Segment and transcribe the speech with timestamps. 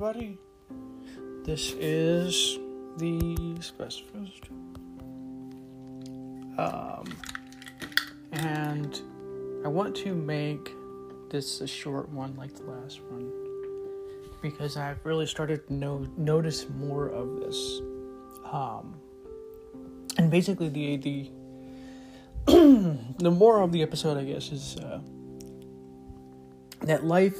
[0.00, 0.38] everybody.
[1.44, 2.58] This is
[2.98, 3.18] the
[3.58, 4.48] Specifist.
[6.56, 7.04] Um,
[8.30, 9.02] and
[9.64, 10.70] I want to make
[11.30, 13.32] this a short one like the last one
[14.40, 17.80] because I've really started to know, notice more of this.
[18.52, 18.94] Um,
[20.16, 21.30] and basically, the the
[23.18, 25.00] the moral of the episode, I guess, is uh,
[26.82, 27.36] that life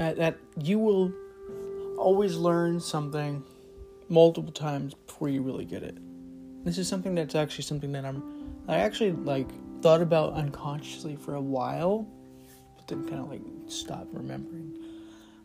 [0.00, 1.12] that, that you will
[1.98, 3.44] always learn something
[4.08, 5.96] multiple times before you really get it.
[6.64, 9.48] This is something that's actually something that I'm I actually like
[9.82, 12.08] thought about unconsciously for a while,
[12.76, 14.74] but then kind of like stopped remembering.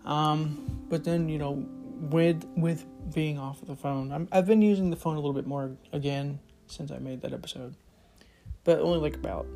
[0.05, 1.65] Um, but then you know,
[2.09, 5.33] with with being off of the phone, I'm, I've been using the phone a little
[5.33, 7.75] bit more again since I made that episode,
[8.63, 9.47] but only like about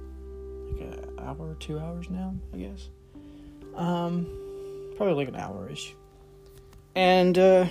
[0.71, 2.89] like an hour or two hours now, I guess.
[3.75, 4.48] Um,
[4.99, 5.95] probably like an hour-ish.
[6.93, 7.67] And uh,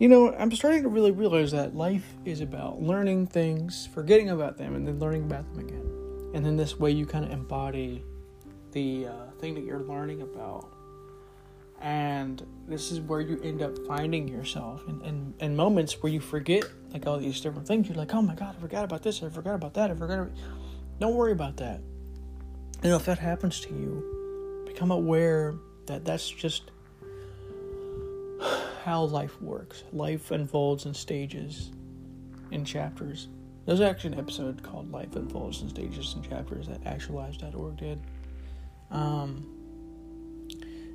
[0.00, 4.58] you know, I'm starting to really realize that life is about learning things, forgetting about
[4.58, 6.32] them, and then learning about them again.
[6.34, 8.02] And then this way, you kind of embody
[8.72, 10.72] the uh, thing that you're learning about.
[11.80, 16.18] And this is where you end up finding yourself in, in, in moments where you
[16.18, 17.86] forget like all these different things.
[17.86, 20.18] You're like, oh my god, I forgot about this, I forgot about that, I forgot.
[20.18, 20.32] About...
[20.98, 21.80] Don't worry about that.
[22.82, 24.15] You know, if that happens to you,
[24.76, 25.54] become aware
[25.86, 26.70] that that's just
[28.84, 29.84] how life works.
[29.90, 31.70] Life unfolds in stages,
[32.50, 33.28] in chapters.
[33.64, 37.98] There's actually an episode called Life Unfolds in Stages and Chapters that actualize.org did.
[38.90, 39.46] Um,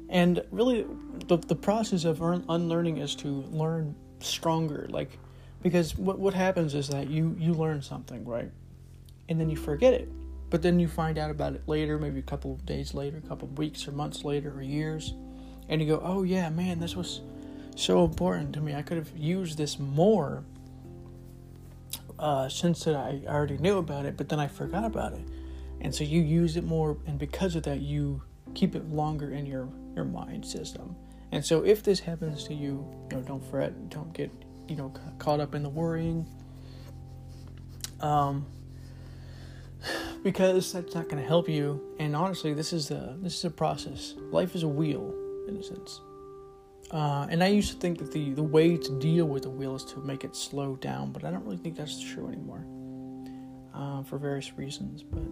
[0.09, 0.85] and really,
[1.25, 4.85] the, the process of unlearning is to learn stronger.
[4.91, 5.17] Like,
[5.63, 8.51] because what, what happens is that you, you learn something, right?
[9.27, 10.07] And then you forget it.
[10.51, 13.27] But then you find out about it later, maybe a couple of days later, a
[13.27, 15.13] couple of weeks or months later or years.
[15.69, 17.21] And you go, oh, yeah, man, this was
[17.77, 18.75] so important to me.
[18.75, 20.43] I could have used this more
[22.19, 25.25] uh, since that I already knew about it, but then I forgot about it.
[25.79, 28.21] And so you use it more, and because of that, you
[28.53, 30.95] keep it longer in your, your mind system.
[31.31, 34.29] And so if this happens to you, you know, don't fret, don't get,
[34.67, 36.27] you know, caught up in the worrying.
[38.01, 38.45] Um,
[40.23, 41.81] because that's not going to help you.
[41.99, 44.15] And honestly, this is a this is a process.
[44.31, 45.13] Life is a wheel,
[45.47, 46.01] in a sense.
[46.91, 49.75] Uh, and I used to think that the, the way to deal with the wheel
[49.75, 52.65] is to make it slow down, but I don't really think that's true anymore
[53.73, 55.01] uh, for various reasons.
[55.01, 55.23] But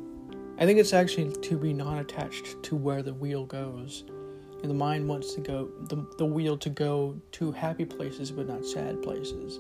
[0.58, 4.06] I think it's actually to be non attached to where the wheel goes.
[4.62, 8.46] And the mind wants to go, the, the wheel to go to happy places, but
[8.46, 9.60] not sad places.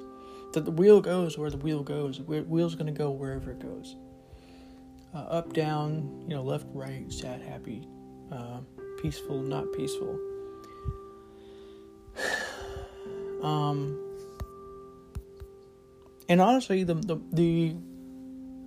[0.51, 2.17] That the wheel goes where the wheel goes.
[2.17, 3.95] The wheel's going to go wherever it goes.
[5.13, 7.87] Uh, up, down, you know, left, right, sad, happy,
[8.31, 8.59] uh,
[9.01, 10.19] peaceful, not peaceful.
[13.41, 13.97] Um,
[16.27, 17.73] and honestly, the the, the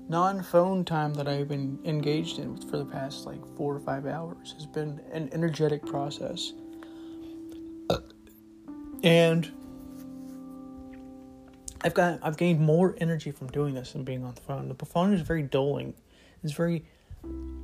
[0.08, 4.52] non-phone time that I've been engaged in for the past like four or five hours
[4.54, 6.54] has been an energetic process,
[9.02, 9.50] and
[11.82, 14.68] I've got I've gained more energy from doing this than being on the phone.
[14.68, 15.94] The phone is very dulling.
[16.42, 16.84] It's very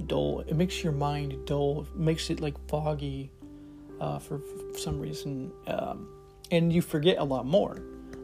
[0.06, 0.41] dull.
[0.47, 1.87] It makes your mind dull.
[1.93, 3.31] It makes it like foggy
[4.00, 5.53] uh, for, for some reason.
[5.66, 6.09] Um,
[6.50, 7.78] and you forget a lot more.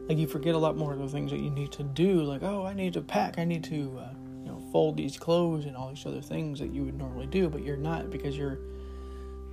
[0.07, 2.21] Like you forget a lot more of the things that you need to do.
[2.23, 3.39] Like, oh, I need to pack.
[3.39, 6.71] I need to, uh, you know, fold these clothes and all these other things that
[6.71, 8.59] you would normally do, but you're not because you're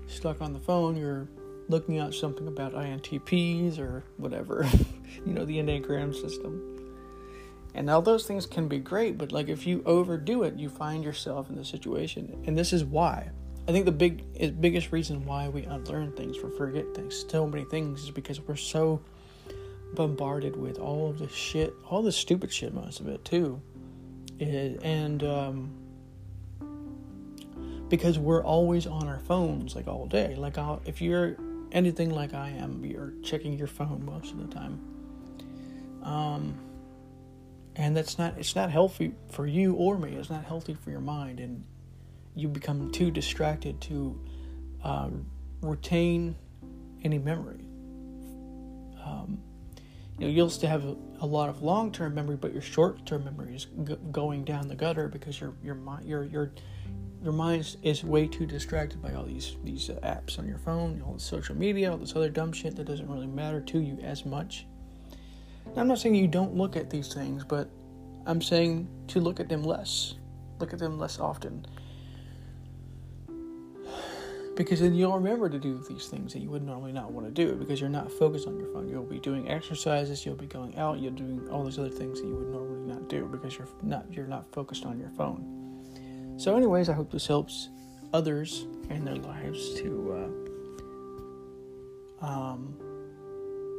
[0.06, 0.96] stuck on the phone.
[0.96, 1.28] You're
[1.69, 4.69] looking at something about INTPs or whatever,
[5.26, 6.71] you know, the Enneagram system.
[7.74, 11.02] And all those things can be great, but like if you overdo it, you find
[11.02, 12.42] yourself in the situation.
[12.46, 13.30] And this is why.
[13.66, 17.64] I think the big biggest reason why we unlearn things or forget things, so many
[17.64, 19.00] things, is because we're so
[19.94, 23.60] bombarded with all of the shit, all the stupid shit, most of it too,
[24.38, 25.70] it, and um,
[27.88, 30.34] because we're always on our phones like all day.
[30.34, 31.36] Like I'll, if you're
[31.70, 34.80] anything like I am, you're checking your phone most of the time.
[36.02, 36.54] Um,
[37.76, 40.14] and that's not it's not healthy for you or me.
[40.14, 41.64] It's not healthy for your mind, and
[42.34, 44.20] you become too distracted to
[44.82, 45.10] uh,
[45.60, 46.36] retain
[47.02, 47.64] any memory.
[49.04, 49.42] Um,
[50.19, 53.54] you know, you'll still have a, a lot of long-term memory, but your short-term memory
[53.54, 53.66] is
[54.12, 56.52] going down the gutter because your your mind your your
[57.22, 61.14] your mind is way too distracted by all these these apps on your phone, all
[61.14, 64.26] the social media, all this other dumb shit that doesn't really matter to you as
[64.26, 64.66] much.
[65.76, 67.69] I'm not saying you don't look at these things, but
[68.26, 70.14] I'm saying to look at them less.
[70.59, 71.67] Look at them less often
[74.55, 77.32] because then you'll remember to do these things that you would normally not want to
[77.32, 78.88] do because you're not focused on your phone.
[78.88, 82.26] You'll be doing exercises, you'll be going out, you're doing all those other things that
[82.26, 86.37] you would normally not do because you're not you're not focused on your phone.
[86.37, 87.69] So, anyways, I hope this helps
[88.12, 90.31] others in their lives to.
[92.20, 92.75] Uh, um,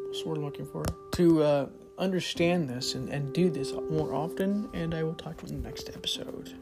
[0.08, 0.84] what's what I'm looking for?
[1.14, 4.70] To uh, understand this and, and do this more often.
[4.74, 6.54] And I will talk to you in the next episode.